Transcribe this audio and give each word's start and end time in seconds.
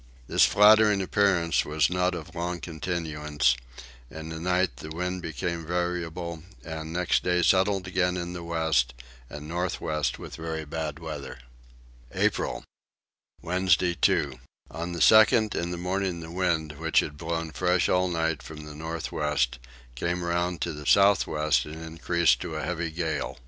This 0.25 0.47
flattering 0.47 0.99
appearance 0.99 1.63
was 1.63 1.87
not 1.87 2.15
of 2.15 2.33
long 2.33 2.59
continuance: 2.59 3.55
in 4.09 4.29
the 4.29 4.39
night 4.39 4.77
the 4.77 4.89
wind 4.89 5.21
became 5.21 5.63
variable 5.63 6.41
and 6.65 6.91
next 6.91 7.21
day 7.21 7.43
settled 7.43 7.87
again 7.87 8.17
in 8.17 8.33
the 8.33 8.43
west 8.43 8.95
and 9.29 9.47
north 9.47 9.79
west 9.79 10.17
with 10.17 10.37
very 10.37 10.65
bad 10.65 10.97
weather. 10.97 11.37
April. 12.15 12.63
Wednesday 13.43 13.93
2. 13.93 14.39
On 14.71 14.93
the 14.93 15.01
2nd 15.01 15.53
in 15.53 15.69
the 15.69 15.77
morning 15.77 16.19
the 16.21 16.31
wind, 16.31 16.79
which 16.79 17.01
had 17.01 17.15
blown 17.15 17.51
fresh 17.51 17.87
all 17.87 18.07
night 18.07 18.41
from 18.41 18.65
the 18.65 18.73
north 18.73 19.11
west, 19.11 19.59
came 19.93 20.23
round 20.23 20.61
to 20.61 20.73
the 20.73 20.87
south 20.87 21.27
west 21.27 21.65
and 21.65 21.75
increased 21.75 22.39
to 22.41 22.55
a 22.55 22.63
heavy 22.63 22.89
gale. 22.89 23.37